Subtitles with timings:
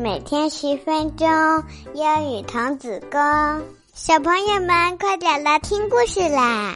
[0.00, 1.28] 每天十分钟，
[1.92, 3.20] 英语童子功。
[3.92, 6.74] 小朋友们，快点来听故事啦！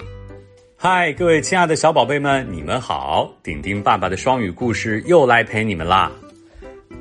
[0.76, 3.32] 嗨，各位亲爱的小宝贝们，你们好！
[3.42, 6.12] 丁丁爸爸的双语故事又来陪你们啦。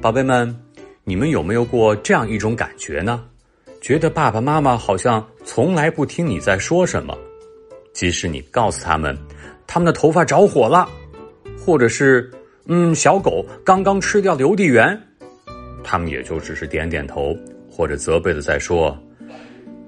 [0.01, 0.57] 宝贝们，
[1.03, 3.25] 你们有没有过这样一种感觉呢？
[3.81, 7.17] 觉得爸爸妈妈好像从来不听你在说什么，
[7.91, 9.17] 即使你告诉他们，
[9.67, 10.87] 他们的头发着火了，
[11.65, 12.31] 或者是
[12.67, 14.97] 嗯，小狗刚刚吃掉邮递员，
[15.83, 17.35] 他们也就只是点点头，
[17.69, 18.97] 或者责备的在说：“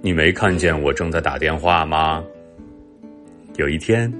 [0.02, 2.23] 你没看见我正在打电话吗？”
[3.58, 4.12] 有一天，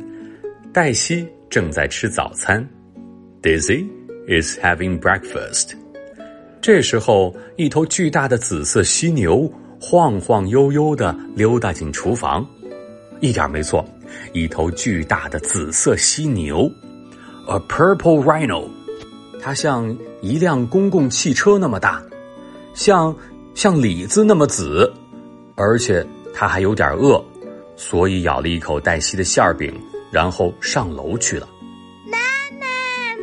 [0.74, 2.68] 黛西正在吃早餐
[3.42, 3.86] ，Daisy
[4.28, 5.74] is having breakfast。
[6.62, 9.52] 这时候，一头巨大的紫色犀牛。
[9.78, 12.48] 晃晃悠悠的溜达进厨房，
[13.20, 13.86] 一点没错，
[14.34, 16.72] 一头巨大的紫色犀牛
[17.48, 18.68] ，a purple rhino，
[19.46, 22.02] 它像一辆公共汽车那么大，
[22.74, 23.16] 像
[23.54, 24.92] 像李子那么紫，
[25.54, 27.24] 而且它还有点饿，
[27.76, 29.72] 所以咬了一口黛西的馅饼，
[30.12, 31.48] 然后上楼去了。
[32.12, 32.18] 妈
[32.60, 32.66] 妈，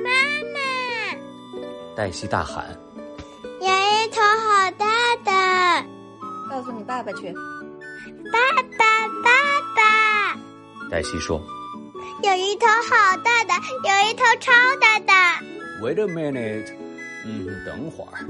[0.05, 0.11] 妈
[0.55, 1.97] 妈！
[1.97, 2.67] 黛西大喊
[3.59, 4.87] ：“有一头好大
[5.25, 5.87] 的！”
[6.49, 7.35] 告诉你爸爸去。
[8.31, 9.29] 爸爸，爸
[9.75, 10.41] 爸！
[10.89, 11.43] 黛西说
[12.23, 15.47] ：“有一头好大的，有一头超大的。”
[15.83, 16.73] Wait a minute，
[17.27, 18.25] 嗯，等会儿。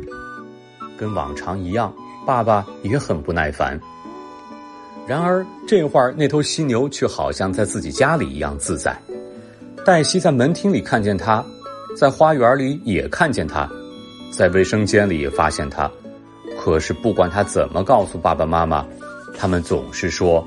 [0.96, 1.94] 跟往常一样，
[2.26, 3.78] 爸爸也很不耐烦。
[5.06, 8.96] 然而这会儿，那头犀牛却好像在自己家里一样自在。
[9.84, 11.44] 黛西在门厅里看见它，
[11.94, 13.68] 在花园里也看见它，
[14.32, 15.90] 在卫生间里也发现它。
[16.58, 18.86] 可是不管他怎么告诉爸爸妈妈，
[19.36, 20.46] 他们总是说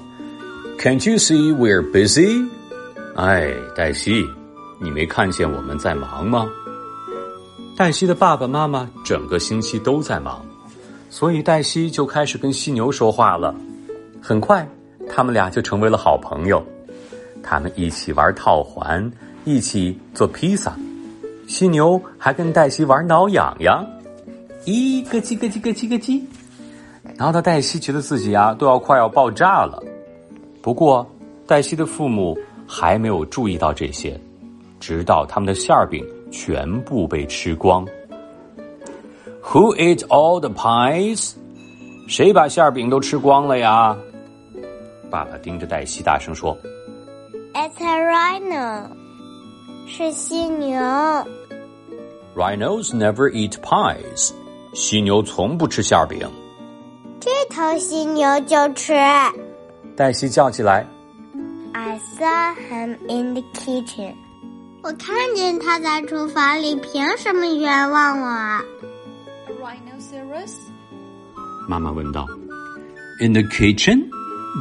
[0.80, 2.47] ：“Can't you see we're busy？”
[3.16, 4.25] 哎，黛西，
[4.80, 6.47] 你没看见我们在忙吗？
[7.78, 10.45] 黛西的爸爸妈妈整个星期都在忙，
[11.09, 13.54] 所以黛西就开始跟犀牛说话了。
[14.22, 14.66] 很快，
[15.09, 16.66] 他们俩就成为了好朋友。
[17.44, 19.12] 他们一起玩套环，
[19.44, 20.74] 一起做披萨。
[21.47, 23.85] 犀牛还跟黛西玩挠痒痒。
[24.64, 26.22] 咦，咯叽咯叽咯叽咯叽，
[27.18, 29.84] 然后他黛西觉得自己啊都要快要爆炸了。
[30.62, 31.06] 不过，
[31.46, 34.18] 黛西的父母还没有注意到这些，
[34.80, 36.03] 直到他们的馅儿饼
[36.35, 37.88] 全部被吃光。
[39.41, 41.34] Who ate all the pies？
[42.09, 43.96] 谁把馅饼都吃光了呀？
[45.09, 46.57] 爸爸盯着黛西大声说
[47.53, 48.90] ：“It's a rhino，
[49.88, 50.78] 是犀牛。
[52.35, 54.34] Rhinos never eat pies。”
[54.75, 56.29] 犀牛从不吃馅饼，
[57.22, 58.94] 这头犀牛就吃。
[59.96, 60.85] 黛西叫起来
[61.72, 64.16] ：“I saw him in the kitchen。”
[64.84, 68.28] 我看见他在厨房里，凭什么冤枉我？
[69.60, 70.54] Rhinoceros？
[71.69, 72.26] 妈妈问道。“
[73.21, 74.09] In the kitchen，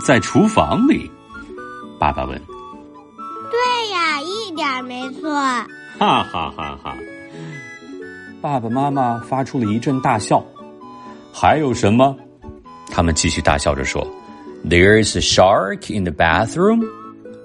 [0.05, 1.09] 在厨房里。”
[1.97, 2.37] 爸爸问。“
[3.49, 5.29] 对呀，一点没错。”
[5.97, 6.97] 哈哈哈哈。
[8.41, 10.45] 爸爸妈妈发出了一阵大笑。
[11.31, 12.15] 还有什么？
[12.91, 14.05] 他们继续大笑着说：“
[14.65, 16.85] There's a shark in the bathroom,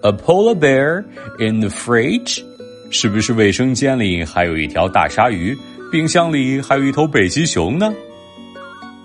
[0.02, 1.04] a polar bear
[1.38, 2.42] in the fridge。”
[2.91, 5.57] 是不是卫生间里还有一条大鲨鱼？
[5.91, 7.93] 冰箱里还有一头北极熊呢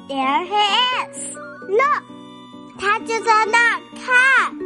[0.08, 1.36] ？There he is!
[1.68, 2.02] Look，
[2.78, 4.58] 他就在那儿看。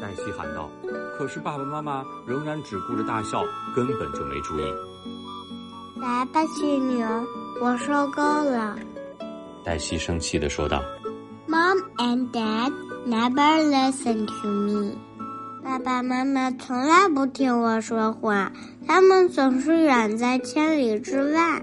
[0.00, 0.70] 黛西喊道。
[1.18, 3.44] 可是爸爸妈妈仍然只顾着大笑，
[3.76, 4.64] 根本就没注意。
[6.00, 7.06] 来吧，犀牛，
[7.60, 8.74] 我受够了。
[9.62, 10.82] 黛西生气的说道
[11.46, 12.72] ：“Mom and Dad
[13.06, 14.96] never listen to me。
[15.62, 18.52] 爸爸妈妈从来不听我说话，
[18.86, 21.62] 他们总是远在千里之外。”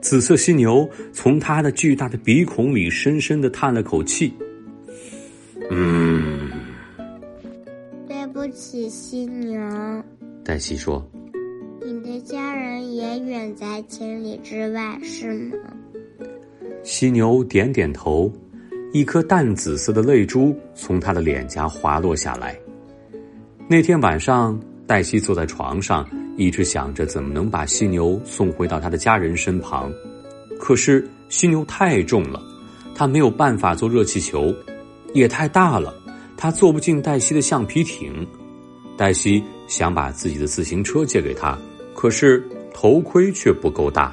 [0.00, 4.32] 紫色犀牛从它的巨大的鼻孔里深深的叹了口气
[5.70, 6.50] ：“嗯，
[8.08, 9.60] 对不起，犀牛。”
[10.44, 11.06] 黛西说。
[11.82, 15.56] 你的家人也远在千里之外，是吗？
[16.84, 18.30] 犀牛点点头，
[18.92, 22.58] 一颗淡紫色的泪珠从他的脸颊滑落下来。
[23.68, 26.04] 那天晚上，黛西坐在床上，
[26.36, 29.92] 一直想着怎么能把犀牛送回到他的家人身旁。
[30.58, 32.42] 可是犀牛太重了，
[32.92, 34.52] 他没有办法做热气球，
[35.14, 35.94] 也太大了，
[36.36, 38.26] 他坐不进黛西的橡皮艇。
[38.96, 41.56] 黛西想把自己的自行车借给他。
[41.94, 42.42] 可是
[42.74, 44.12] 头盔却不够大。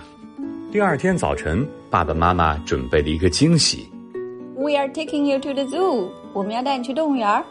[0.71, 3.89] 第二天早晨，爸爸妈妈准备了一个惊喜。
[4.68, 6.10] We are taking you to the zoo。
[6.34, 7.42] 我们要带你去动物园。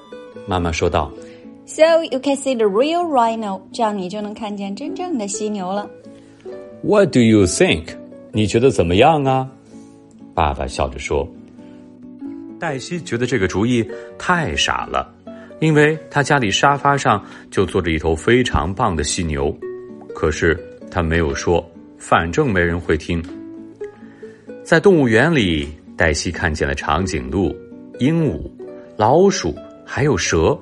[0.47, 1.11] 妈妈说道。
[1.65, 3.63] So you can see the real rhino。
[3.73, 5.89] 这样你就能看见真正的犀牛了。
[6.83, 7.85] What do you think？
[8.33, 9.49] 你觉得怎么样啊？”
[10.35, 11.27] 爸爸笑着说。
[12.61, 13.83] 黛西觉得这个主意
[14.19, 15.11] 太傻了，
[15.61, 19.57] 因为他家里沙发上就坐着一头非常棒的犀牛，
[20.15, 21.67] 可是他没有说，
[21.97, 23.25] 反正没人会听。
[24.62, 25.67] 在动物园里，
[25.97, 27.57] 黛西看见了长颈鹿、
[27.99, 28.41] 鹦鹉、
[28.97, 29.55] 老鼠，
[29.85, 30.59] 还有蛇，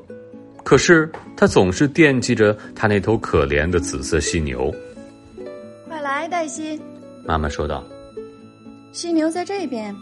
[0.63, 4.73] 可是他总是惦记着他那头可怜的紫色犀牛。
[5.89, 6.81] 快来，黛西！
[7.27, 7.85] 妈妈说道
[8.93, 9.95] ：“犀牛在这边。”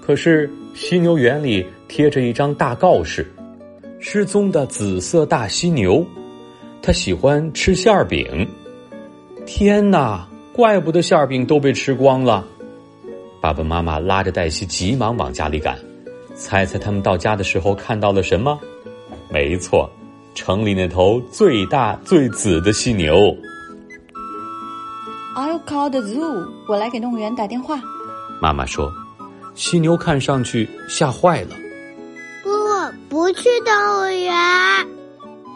[0.00, 3.26] 可是犀牛园里贴着一张大告示
[3.98, 6.06] ：“失踪的紫色大犀牛，
[6.80, 8.48] 它喜欢吃馅饼。”
[9.46, 10.28] 天哪！
[10.52, 12.46] 怪不得馅饼都被吃光了。
[13.44, 15.78] 爸爸妈妈拉着黛西急忙往家里赶，
[16.34, 18.58] 猜猜他们到家的时候看到了什么？
[19.30, 19.86] 没错，
[20.34, 23.36] 城里那头最大最紫的犀牛。
[25.36, 26.48] I'll call the zoo。
[26.66, 27.78] 我来给动物园打电话。
[28.40, 28.90] 妈妈说
[29.54, 31.48] ：“犀牛看上去吓坏了。”
[32.42, 32.50] 不，
[33.10, 34.32] 不去动物园。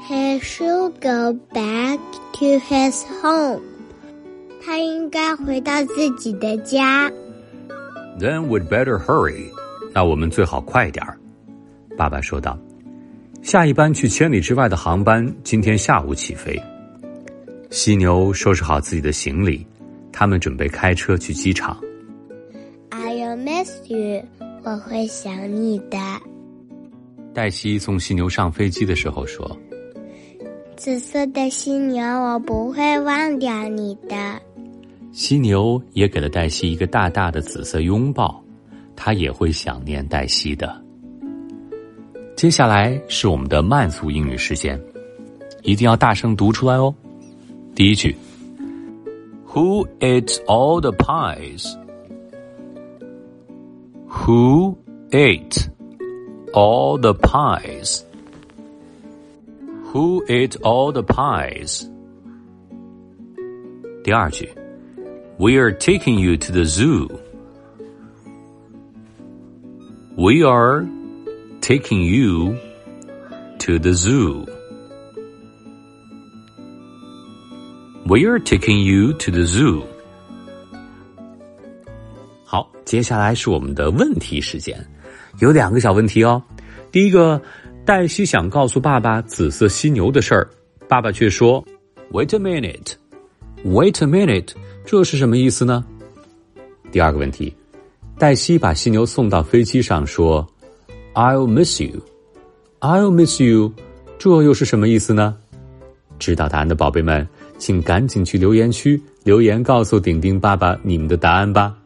[0.07, 1.99] He should go back
[2.35, 3.63] to his home。
[4.63, 7.11] 他应该回到自己的家。
[8.19, 9.45] Then we'd better hurry。
[9.95, 11.17] 那我们最好快点儿。
[11.97, 12.59] 爸爸说道
[13.43, 16.61] ：“下一班去千里之外的航班今天下午起飞。”
[17.71, 19.65] 犀牛收拾好自己的行李，
[20.13, 21.79] 他们准备开车去机场。
[22.91, 24.23] I'll miss you。
[24.65, 25.99] 我会想你的。
[27.33, 29.57] 黛西送犀牛上飞机的时候说
[30.77, 34.43] ：“紫色的犀牛，我不会忘掉你的。”
[35.19, 38.41] 犀牛也给了黛西一个大大的紫色拥抱，
[38.95, 40.81] 它也会想念黛西的。
[42.37, 44.81] 接下来是我们的慢速英语时间，
[45.65, 46.95] 一定要大声读出来哦。
[47.75, 48.15] 第一句
[49.49, 51.77] ：Who ate all the pies?
[54.09, 54.77] Who
[55.11, 55.67] ate
[56.53, 58.03] all the pies?
[59.93, 61.89] Who ate all the pies?
[64.05, 64.49] 第二句。
[65.38, 67.10] We are taking you to the zoo.
[70.16, 70.86] We are
[71.62, 72.56] taking you
[73.60, 74.46] to the zoo.
[78.06, 79.84] We are taking you to the zoo.
[82.46, 84.78] 好，接下来是我们的问题时间，
[85.40, 86.44] 有两个小问题哦。
[86.92, 87.42] 第一个，
[87.86, 90.48] 黛西想告诉爸爸紫色犀牛的事儿，
[90.88, 91.66] 爸爸却说：“
[92.12, 92.94] Wait a minute,
[93.65, 94.51] Wait a minute。”
[94.85, 95.85] 这是什么意思呢？
[96.91, 97.55] 第二个问题，
[98.19, 100.47] 黛西把犀牛送到飞机上，说
[101.15, 102.01] ：“I'll miss you,
[102.81, 103.73] I'll miss you。”
[104.19, 105.37] 这又是什么意思呢？
[106.19, 107.29] 知道答案的宝贝们，
[107.59, 111.77] 请赶紧去留言区留言，告诉顶顶爸爸你们的答案吧。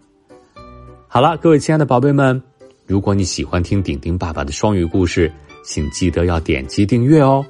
[1.08, 2.40] 好了，各位亲爱的宝贝们，
[2.86, 5.30] 如果你喜欢听顶顶爸爸的双语故事，
[5.64, 7.44] 请记得要点击订阅哦。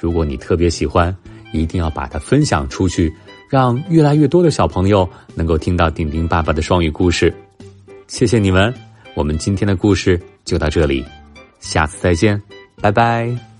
[0.00, 1.14] 如果你特别喜欢，
[1.52, 3.12] 一定要把它分享出去。
[3.54, 7.32] 让越来越多的小朋友能够听到丁丁爸爸的双语故事，
[8.08, 8.74] 谢谢你们！
[9.14, 11.04] 我们今天的故事就到这里，
[11.60, 12.42] 下次再见，
[12.80, 13.53] 拜拜。